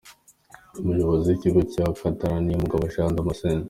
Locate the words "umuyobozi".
0.81-1.25